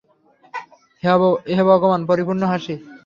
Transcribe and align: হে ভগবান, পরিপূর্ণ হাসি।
হে 1.53 1.61
ভগবান, 1.69 2.01
পরিপূর্ণ 2.09 2.41
হাসি। 2.51 2.75